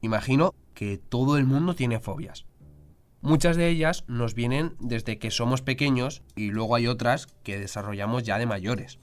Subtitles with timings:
[0.00, 2.44] Imagino que todo el mundo tiene fobias.
[3.20, 8.24] Muchas de ellas nos vienen desde que somos pequeños y luego hay otras que desarrollamos
[8.24, 8.98] ya de mayores.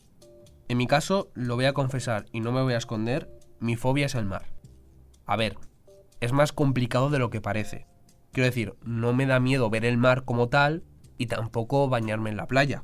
[0.68, 3.30] En mi caso, lo voy a confesar y no me voy a esconder,
[3.60, 4.52] mi fobia es el mar.
[5.26, 5.58] A ver,
[6.20, 7.88] es más complicado de lo que parece.
[8.32, 10.84] Quiero decir, no me da miedo ver el mar como tal
[11.18, 12.84] y tampoco bañarme en la playa.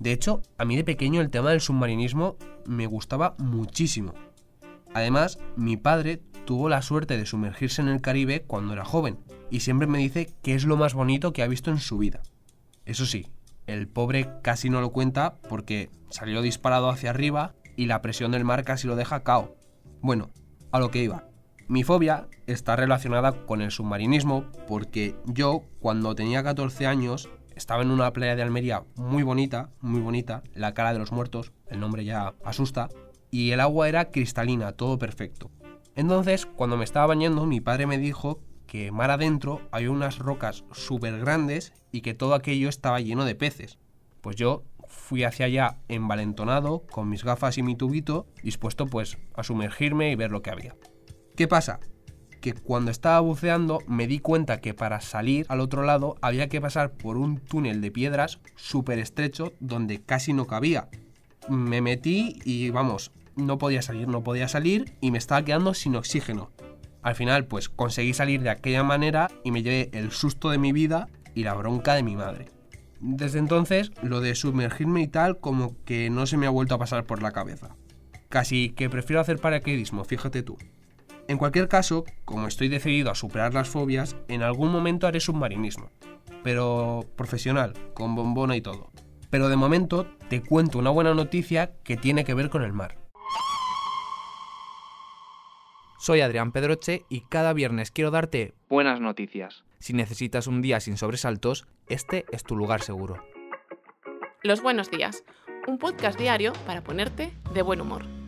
[0.00, 2.36] De hecho, a mí de pequeño el tema del submarinismo
[2.66, 4.14] me gustaba muchísimo.
[4.92, 9.18] Además, mi padre tuvo la suerte de sumergirse en el Caribe cuando era joven
[9.50, 12.22] y siempre me dice que es lo más bonito que ha visto en su vida.
[12.84, 13.28] Eso sí,
[13.66, 18.44] el pobre casi no lo cuenta porque salió disparado hacia arriba y la presión del
[18.44, 19.56] mar casi lo deja cao.
[20.00, 20.30] Bueno,
[20.70, 21.28] a lo que iba.
[21.66, 27.90] Mi fobia está relacionada con el submarinismo porque yo cuando tenía 14 años estaba en
[27.90, 32.04] una playa de Almería muy bonita, muy bonita, la cara de los muertos, el nombre
[32.04, 32.88] ya asusta,
[33.30, 35.50] y el agua era cristalina, todo perfecto.
[35.96, 40.64] Entonces, cuando me estaba bañando, mi padre me dijo que mar adentro había unas rocas
[40.72, 43.78] súper grandes y que todo aquello estaba lleno de peces.
[44.20, 49.42] Pues yo fui hacia allá envalentonado, con mis gafas y mi tubito, dispuesto pues a
[49.42, 50.76] sumergirme y ver lo que había.
[51.36, 51.80] ¿Qué pasa?
[52.44, 56.60] Que cuando estaba buceando me di cuenta que para salir al otro lado había que
[56.60, 60.88] pasar por un túnel de piedras súper estrecho donde casi no cabía.
[61.48, 65.96] Me metí y vamos, no podía salir, no podía salir y me estaba quedando sin
[65.96, 66.50] oxígeno.
[67.00, 70.72] Al final, pues conseguí salir de aquella manera y me llevé el susto de mi
[70.72, 72.50] vida y la bronca de mi madre.
[73.00, 76.78] Desde entonces, lo de sumergirme y tal como que no se me ha vuelto a
[76.78, 77.74] pasar por la cabeza.
[78.28, 80.58] Casi que prefiero hacer paracaidismo, fíjate tú.
[81.26, 85.90] En cualquier caso, como estoy decidido a superar las fobias, en algún momento haré submarinismo.
[86.42, 88.90] Pero profesional, con bombona y todo.
[89.30, 92.98] Pero de momento te cuento una buena noticia que tiene que ver con el mar.
[95.98, 99.64] Soy Adrián Pedroche y cada viernes quiero darte buenas noticias.
[99.78, 103.24] Si necesitas un día sin sobresaltos, este es tu lugar seguro.
[104.42, 105.24] Los buenos días,
[105.66, 108.23] un podcast diario para ponerte de buen humor.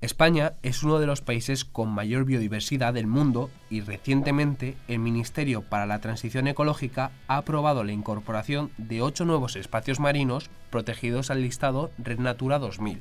[0.00, 5.62] España es uno de los países con mayor biodiversidad del mundo y recientemente el Ministerio
[5.62, 11.42] para la Transición Ecológica ha aprobado la incorporación de ocho nuevos espacios marinos protegidos al
[11.42, 13.00] listado Red Natura 2000.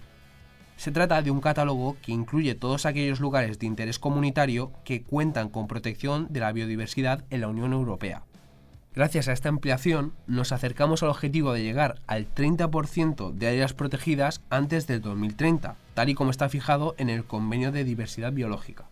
[0.75, 5.49] Se trata de un catálogo que incluye todos aquellos lugares de interés comunitario que cuentan
[5.49, 8.23] con protección de la biodiversidad en la Unión Europea.
[8.95, 14.41] Gracias a esta ampliación, nos acercamos al objetivo de llegar al 30% de áreas protegidas
[14.49, 18.87] antes del 2030, tal y como está fijado en el Convenio de Diversidad Biológica.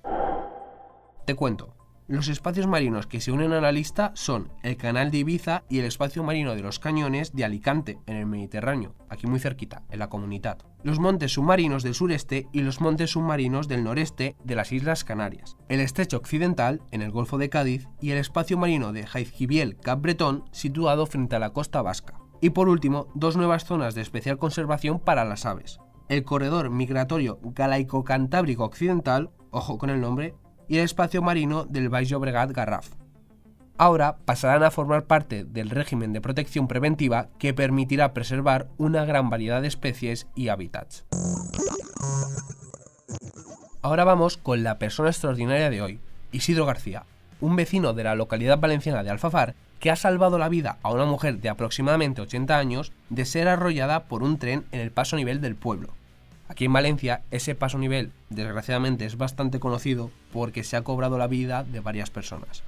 [1.28, 1.76] Te cuento,
[2.08, 5.78] los espacios marinos que se unen a la lista son el Canal de Ibiza y
[5.78, 10.00] el espacio marino de los Cañones de Alicante, en el Mediterráneo, aquí muy cerquita, en
[10.00, 10.58] la comunidad.
[10.82, 15.58] Los montes submarinos del sureste y los montes submarinos del noreste de las Islas Canarias.
[15.70, 20.02] El estrecho occidental, en el Golfo de Cádiz, y el espacio marino de Jaizquibiel, Cap
[20.02, 22.16] Bretón, situado frente a la costa vasca.
[22.42, 25.80] Y por último, dos nuevas zonas de especial conservación para las aves.
[26.08, 30.36] El corredor migratorio galaico-cantábrico occidental, ojo con el nombre,
[30.68, 32.90] y el espacio marino del Baix Llobregat Garraf.
[33.78, 39.30] Ahora pasarán a formar parte del régimen de protección preventiva que permitirá preservar una gran
[39.30, 41.06] variedad de especies y hábitats.
[43.82, 46.00] Ahora vamos con la persona extraordinaria de hoy,
[46.32, 47.06] Isidro García,
[47.42, 51.06] un vecino de la localidad valenciana de Alfafar que ha salvado la vida a una
[51.06, 55.42] mujer de aproximadamente 80 años de ser arrollada por un tren en el paso nivel
[55.42, 55.90] del pueblo.
[56.48, 61.28] Aquí en Valencia ese paso nivel desgraciadamente es bastante conocido porque se ha cobrado la
[61.28, 62.64] vida de varias personas.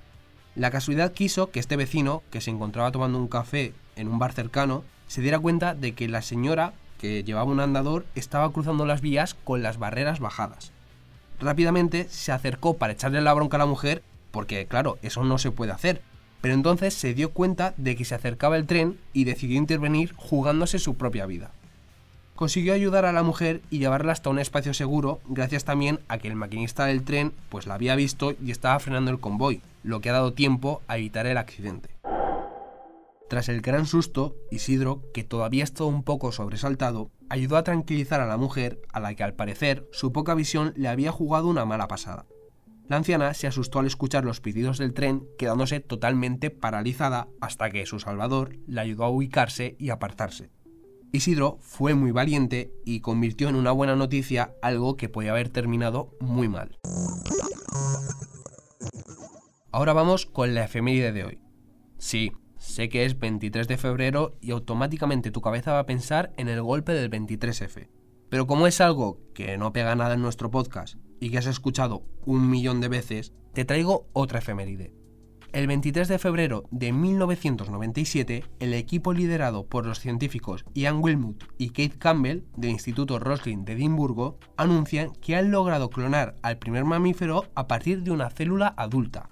[0.56, 4.34] La casualidad quiso que este vecino, que se encontraba tomando un café en un bar
[4.34, 9.02] cercano, se diera cuenta de que la señora, que llevaba un andador, estaba cruzando las
[9.02, 10.72] vías con las barreras bajadas.
[11.40, 14.02] Rápidamente se acercó para echarle la bronca a la mujer,
[14.38, 16.04] porque claro, eso no se puede hacer,
[16.42, 20.78] pero entonces se dio cuenta de que se acercaba el tren y decidió intervenir jugándose
[20.78, 21.50] su propia vida
[22.36, 26.28] consiguió ayudar a la mujer y llevarla hasta un espacio seguro gracias también a que
[26.28, 30.12] el maquinista del tren pues la había visto y estaba frenando el convoy, lo que
[30.12, 31.90] ha dado tiempo a evitar el accidente.
[33.28, 38.28] Tras el gran susto, Isidro, que todavía estaba un poco sobresaltado, ayudó a tranquilizar a
[38.28, 41.88] la mujer, a la que al parecer su poca visión le había jugado una mala
[41.88, 42.28] pasada.
[42.90, 47.86] La anciana se asustó al escuchar los pitidos del tren, quedándose totalmente paralizada hasta que
[47.86, 50.52] su salvador le ayudó a ubicarse y apartarse.
[51.12, 56.16] Isidro fue muy valiente y convirtió en una buena noticia algo que podía haber terminado
[56.22, 56.78] muy mal.
[59.72, 61.40] Ahora vamos con la efeméride de hoy.
[61.98, 66.48] Sí, sé que es 23 de febrero y automáticamente tu cabeza va a pensar en
[66.48, 67.90] el golpe del 23F.
[68.30, 72.04] Pero como es algo que no pega nada en nuestro podcast y que has escuchado
[72.26, 74.94] un millón de veces, te traigo otra efeméride.
[75.54, 81.70] El 23 de febrero de 1997, el equipo liderado por los científicos Ian Wilmut y
[81.70, 87.46] Kate Campbell del Instituto Roslin de Edimburgo anuncian que han logrado clonar al primer mamífero
[87.56, 89.30] a partir de una célula adulta.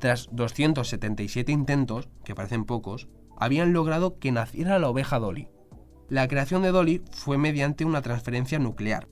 [0.00, 5.48] Tras 277 intentos, que parecen pocos, habían logrado que naciera la oveja Dolly.
[6.08, 9.06] La creación de Dolly fue mediante una transferencia nuclear.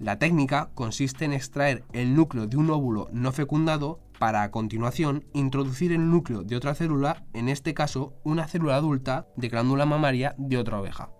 [0.00, 5.26] La técnica consiste en extraer el núcleo de un óvulo no fecundado para a continuación
[5.34, 10.34] introducir el núcleo de otra célula, en este caso una célula adulta de glándula mamaria
[10.38, 11.10] de otra oveja.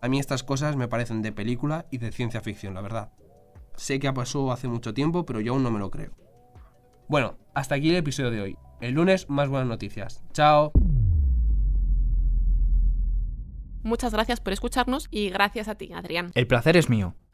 [0.00, 3.12] A mí estas cosas me parecen de película y de ciencia ficción, la verdad.
[3.74, 6.12] Sé que ha pasado hace mucho tiempo, pero yo aún no me lo creo.
[7.08, 8.58] Bueno, hasta aquí el episodio de hoy.
[8.80, 10.22] El lunes más buenas noticias.
[10.32, 10.72] Chao.
[13.82, 16.30] Muchas gracias por escucharnos y gracias a ti, Adrián.
[16.34, 17.14] El placer es mío.